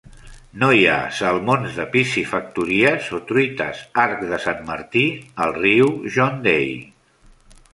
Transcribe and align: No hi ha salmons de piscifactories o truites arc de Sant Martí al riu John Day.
No 0.61 0.67
hi 0.75 0.79
ha 0.91 0.95
salmons 1.17 1.75
de 1.81 1.85
piscifactories 1.95 3.09
o 3.17 3.19
truites 3.33 3.83
arc 4.05 4.25
de 4.33 4.41
Sant 4.47 4.65
Martí 4.71 5.05
al 5.47 5.55
riu 5.61 5.93
John 6.17 6.41
Day. 6.49 6.73